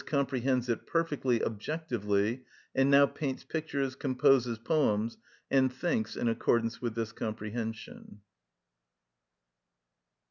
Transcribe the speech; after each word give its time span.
_,comprehends 0.07 0.67
it 0.67 0.87
perfectly 0.87 1.43
objectively, 1.43 2.43
and 2.73 2.89
now 2.89 3.05
paints 3.05 3.43
pictures, 3.43 3.93
composes 3.93 4.57
poems, 4.57 5.15
and 5.51 5.71
thinks 5.71 6.15
in 6.15 6.27
accordance 6.27 6.81
with 6.81 6.95
this 6.95 7.11
comprehension. 7.11 8.19